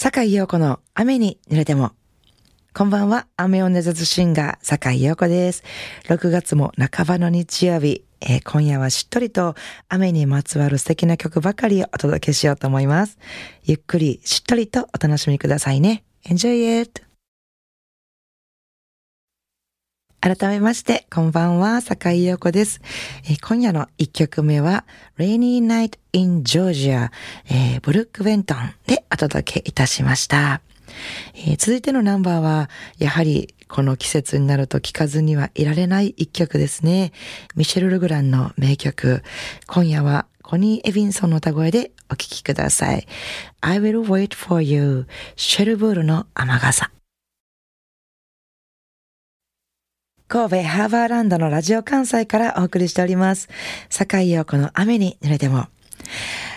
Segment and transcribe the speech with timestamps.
[0.00, 1.90] 坂井陽子の雨に濡れても。
[2.72, 5.64] こんばんは、雨を根絶シンガー、坂井陽子です。
[6.04, 9.56] 6月も半ばの日曜日、えー、今夜はしっとりと
[9.88, 13.18] 雨にまつわる素敵な曲ばかりをお届けしようと思います。
[13.64, 16.04] ゆっくりしっとりとお楽しみくださいね。
[16.24, 17.07] Enjoy it!
[20.20, 22.80] 改めまして、こんばんは、坂井陽子です。
[23.24, 24.84] えー、今夜の一曲目は、
[25.16, 27.10] Rainy Night in Georgia、
[27.48, 30.60] えー、ブルック・ベントンでお届けいたしました。
[31.36, 37.12] えー、続いてのナンバーは、やはりこの季節になると聴かずにはいられない一曲ですね。
[37.54, 39.22] ミシェル・ルグランの名曲。
[39.68, 43.06] 今夜はコニー・エビンソンの歌声でお聴きください。
[43.60, 46.90] I will wait for you シェルブールの雨傘。
[50.28, 53.48] 神戸ハーバーランドのラジオ関西からお送りしております。
[53.88, 55.68] 坂井陽子の雨に濡れても。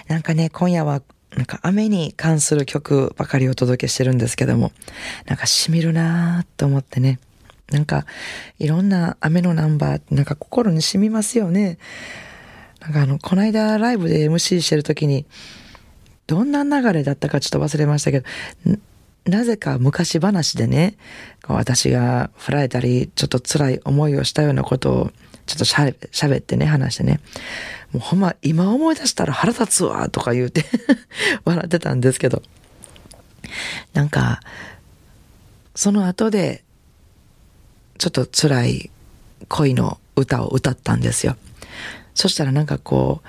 [0.09, 1.01] なんかね、今夜は
[1.37, 4.73] なんか雨に関する曲ばかりお届けしてるんですけども、
[5.25, 7.21] なんか染みるなーと思ってね。
[7.71, 8.05] なんか
[8.59, 11.77] いろんな雨のナンバーってなんか心に染みますよね。
[12.81, 15.25] なんかあの、この間ライブで MC してる時に、
[16.27, 18.25] どんな流れだったかちょっと忘れましたけど、
[19.25, 20.95] なぜか昔話でね、
[21.47, 25.11] 私が振られたり、ちょっと辛い思いをしたようなことを、
[25.45, 27.19] ちょっとしゃべってね、話してね。
[27.91, 30.65] もうほんま、今思い出したら腹立つわ、とか言うて
[31.45, 32.41] 笑ってたんですけど。
[33.93, 34.39] なんか、
[35.75, 36.63] その後で、
[37.97, 38.91] ちょっと辛い
[39.47, 41.35] 恋の歌を歌ったんですよ。
[42.15, 43.21] そしたらなんかこ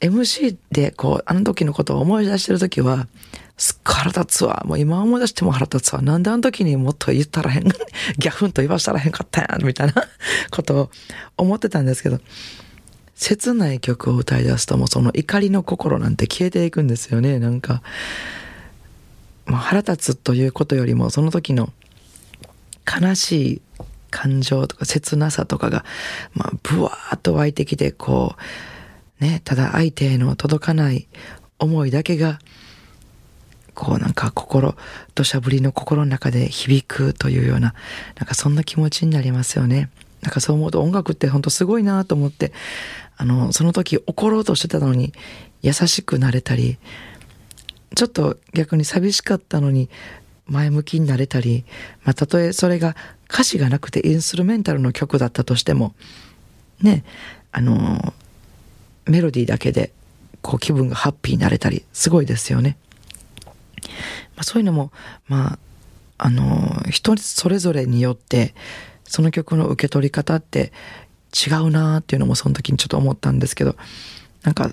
[0.00, 3.08] う、MC でこう、あの時のことを思い出してる時は、
[3.84, 4.62] 腹立つわ。
[4.66, 6.02] もう今思い出しても腹立つわ。
[6.02, 7.64] なんであの時にもっと言ったらへん、
[8.18, 9.94] ギャフンと言わしたらへんかったやん、みたいな
[10.50, 10.90] ことを
[11.36, 12.20] 思ってたんですけど、
[13.14, 17.82] 切ない曲を歌い出すともうその怒りの心なんて消えていくんですよね、なんか。
[19.46, 21.72] まあ、腹立つということよりもその時の
[22.84, 23.62] 悲しい
[24.10, 25.84] 感情とか切なさとかが、
[26.34, 28.34] まあ、ブワーッと湧いてきて、こ
[29.20, 31.08] う、ね、ただ相手への届かない
[31.58, 32.38] 思いだけが
[33.76, 34.74] こうなんか心、
[35.14, 37.74] 土砂降りの心の中で響くというような、
[38.16, 39.90] なんかそんな気持ちになりますよね。
[40.22, 42.52] なんかそう思うと音楽って本当すごいなと思って、
[43.18, 45.12] あの、その時怒ろうとしてたのに
[45.60, 46.78] 優しくなれたり、
[47.94, 49.90] ちょっと逆に寂しかったのに
[50.46, 51.64] 前向きになれたり、
[52.02, 52.96] まあ、たとえそれが
[53.30, 55.94] 歌詞がなくてインストゥルメンタルの曲だったとしても、
[56.80, 57.04] ね、
[57.52, 58.14] あの、
[59.04, 59.92] メロディーだけで
[60.40, 62.78] こう気分がハッピーになれたり、すごいですよね。
[64.36, 64.92] まあ、そういうのも、
[65.26, 65.58] まあ、
[66.18, 68.54] あの、人それぞれによって、
[69.04, 70.72] その曲の受け取り方って
[71.32, 73.76] 違うなっていうのもその時にちょっと思ったんですけど、
[74.42, 74.72] なんか、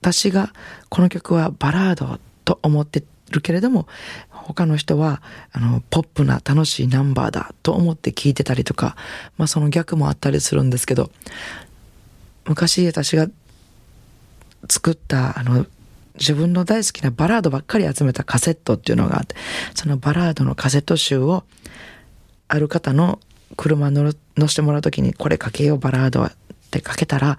[0.00, 0.52] 私が
[0.88, 3.86] この曲はバラードと思ってるけれども、
[4.30, 8.96] 他の人は、あの、ポップな楽しいナンバーだと思って聴いてたりとか、
[9.36, 11.10] まあその逆もあったりするんですけど、
[12.46, 13.28] 昔私が
[14.68, 15.66] 作ったあの
[16.18, 19.34] 自分の大好きなバラードばっかり集めたカセットっていうのがあって、
[19.74, 21.44] そのバラードのカセット集を、
[22.48, 23.20] ある方の
[23.56, 26.32] 車乗乗せてもらうときに、これかけようバラードっ
[26.70, 27.38] てかけたら、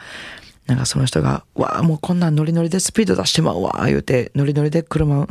[0.69, 5.27] なんかその人が、わあ、もうこんなんノリノリでスピード出してまうわ、言うて、ノリノリで車を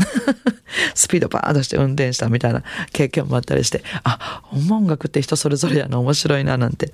[0.96, 6.92] スピードバーン出して運転したみたいな経験もあったりして、あ、音楽って人それぞれやな、面白いな、なんて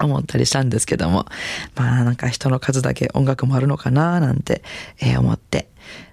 [0.00, 1.26] 思ったりしたんですけども、
[1.76, 4.62] まあなんか人の数だけ音楽もあるのかななんて、
[5.00, 5.68] えー、思って、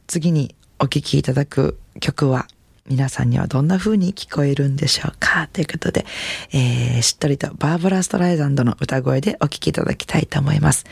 [0.08, 2.47] 次にお聴きいただく曲は
[2.88, 5.50] 皆さんにはどんな風に聞こえるんでしょうか？
[5.52, 6.06] ということで、
[6.53, 10.86] えー、しっとりとバーバラ・ストライザンドの歌声でお聴きいただきたいと思います。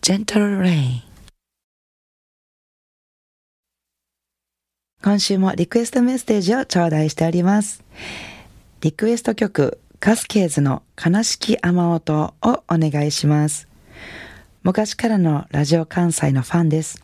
[0.00, 1.00] Gentle Rain
[5.02, 7.84] 今週もリクエストメッセージを頂戴しております。
[8.80, 13.68] リクエスト曲カスケーズの悲しき雨音をお願いします。
[14.62, 17.02] 昔からのラジオ関西のファンです。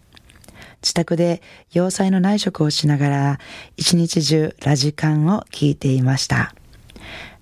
[0.83, 1.41] 自宅で
[1.73, 3.39] 洋裁の内職をしながら
[3.79, 6.55] 一日中ラジカンを聞いていました。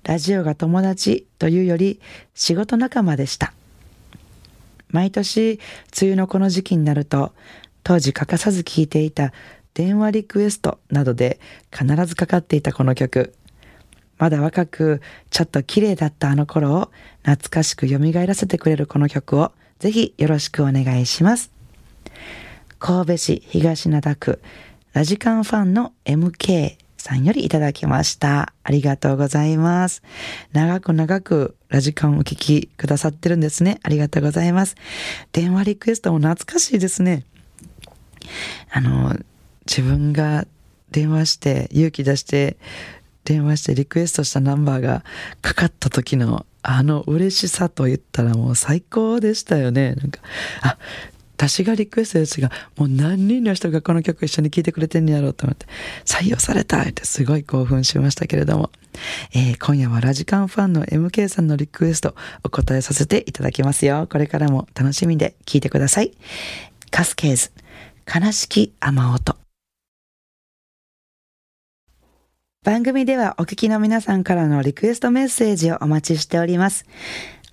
[0.03, 1.99] ラジオが友達というより
[2.33, 3.51] 仕事仲間でした。
[4.87, 5.59] 毎年
[6.01, 7.33] 梅雨のこの時期になると
[7.83, 9.33] 当時欠かさず聞いていた
[9.73, 13.33] 電話リクエストなどで必ずかかっていたこの曲。
[14.19, 15.01] まだ若く、
[15.31, 16.91] ちょっと綺麗だったあの頃を
[17.23, 21.51] 懐かしく蘇らせてくれるこの曲をぜひよろしくお願いします。
[22.79, 24.41] 神戸市東灘区
[24.93, 28.53] ラジカンファンの MK さんよりいただきました。
[28.63, 30.03] ありがとうございます。
[30.51, 33.79] 長く長くラジカンをお聞きくださってるんですね。
[33.83, 34.75] ありがとうございます。
[35.31, 37.23] 電話リクエストも懐かしいですね。
[38.71, 39.17] あの、
[39.65, 40.45] 自分が
[40.91, 42.57] 電話して勇気出して
[43.25, 45.03] 電話してリクエストしたナンバーが
[45.41, 49.95] かかった時のあの嬉しさと言ったらもう最高でしたよね。
[49.95, 50.19] なんか、
[50.61, 50.77] あ、
[51.37, 55.67] 私がリクエストですが、もう何人の人がこの曲一緒に聴いてくれてんやろうと思って、
[56.03, 58.71] 採用されたってすごい興奮しましたけれども、
[59.33, 62.13] えー、今夜はラジカンファンの MK さんのリクエスト
[62.43, 64.05] お答えさせていただきますよ。
[64.11, 66.11] これからも楽しみで聴いてください。
[66.91, 67.51] カスケーズ、
[68.05, 69.38] 悲しき雨音。
[72.61, 76.85] 番組ではお聞きの皆さんからのリクエストメッセージをお待ちしております。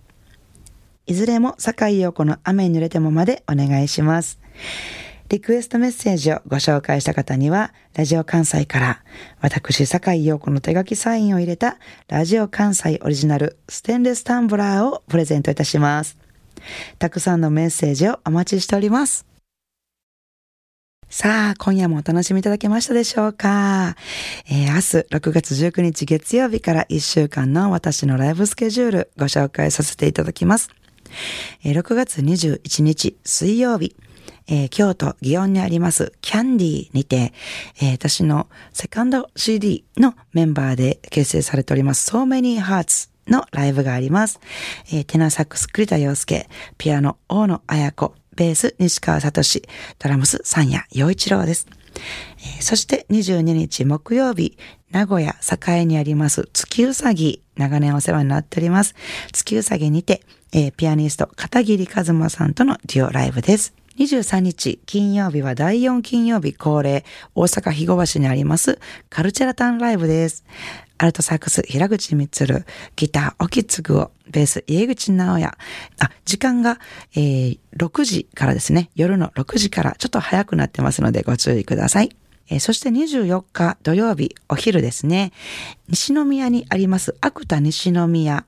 [1.08, 4.38] いずれも坂井陽子の雨に濡れてもまでお願いします。
[5.30, 9.02] リクエストメッセージをご紹介した方には、ラジオ関西から、
[9.40, 11.78] 私、坂井陽子の手書きサインを入れた、
[12.08, 16.18] ラジオ関西オリジナルステンレスタンブラーをプレゼントいたします。
[16.98, 19.26] たくさんのメッセージをお待ちしております。
[21.08, 23.96] さあ、今夜もお楽しみいただけましたでしょうか、
[24.46, 30.68] えー、明日6月19日月曜日から1週間の私のライブスケジュールご紹介させていただきます。
[31.62, 33.96] 6月21日水曜日、
[34.48, 37.32] えー、京都祇園にありますキャンディーにて、
[37.80, 44.40] えー、私のセカンド CD のメンバーで結成されております So Many Hearts のライブがあります。
[44.86, 49.62] えー、テナーサックス栗田洋介、ピアノ大野彩子、ベース西川聡、
[49.98, 51.66] ドラムス三谷洋一郎です。
[52.60, 54.58] そして22日木曜日、
[54.90, 55.34] 名古屋
[55.66, 58.94] 栄にあります月うさぎ、長年お世話になっております。
[59.32, 60.22] 月うさぎにて、
[60.52, 63.74] えー、ピアニスト片桐和馬さんとのデュオライブです。
[63.98, 67.04] 23日金曜日は第4金曜日恒例
[67.34, 68.78] 大阪日後橋にあります
[69.10, 70.44] カルチャラタンライブです。
[70.98, 72.64] アルトサックス平口光、
[72.96, 75.46] ギター沖継を、ベース家口直也。
[76.00, 76.78] あ、時間が、
[77.14, 78.90] えー、6時からですね。
[78.94, 82.10] 夜の6時からちょっと早くなってますのでご注意ください。
[82.50, 85.32] えー、そして24日土曜日お昼ですね。
[85.88, 88.44] 西宮にあります芥田西宮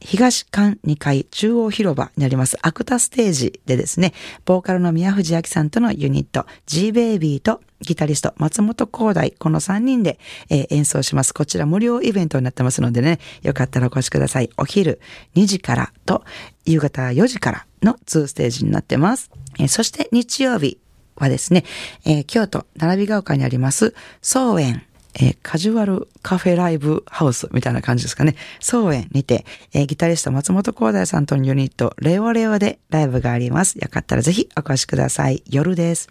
[0.00, 4.12] 東館2階中央広場にありますアクタステージでですね、
[4.44, 10.18] ボーカルの宮藤明さんとのユニット G ベイビーとギタリスト松本光大、この3人で、
[10.50, 11.34] えー、演奏します。
[11.34, 14.50] こちら無料イベントになってますのでね、よかったらお越しください。
[14.56, 15.00] お昼
[15.34, 16.24] 2時からと
[16.64, 19.30] 夕方4時からの2ステージになってます。
[19.58, 20.78] えー、そして日曜日
[21.16, 21.64] はですね、
[22.04, 24.84] えー、京都並びが丘にあります総園
[25.18, 28.36] えー、カジュアルカフェライブハウスみたいな感じですかね。
[28.60, 33.76] 総園にて、えー、ギタリスト松本光大さんとのユニット、レオレオでライブがあります。
[33.76, 35.42] よかったらぜひお越しください。
[35.48, 36.08] 夜です。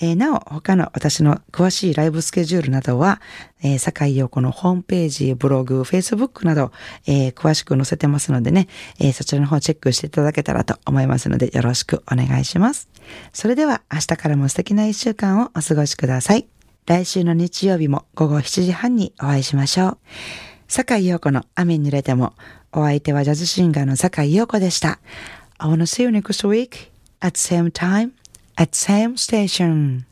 [0.00, 3.20] えー、なお、他の私の詳しいライブスケジュールなどは、
[3.62, 6.72] えー、坂井陽子のホームページ、ブログ、フェイスブックなど、
[7.06, 8.68] えー、詳しく載せてますのでね、
[9.00, 12.88] えー、そちらの方チェックしていただけたらと思いますので、よろしくお願いします。
[13.32, 16.57] それでは、明日からも素敵な一週間をお過ごしください。
[16.88, 19.98] 来週の日曜日も午後7時半にお会いしましょう。
[20.68, 22.32] 坂井陽子の雨に濡れても、
[22.72, 24.98] お相手はジャズシンガーの坂井陽子でした。
[25.58, 28.12] I wanna see you next week at same time
[28.56, 30.04] at same station.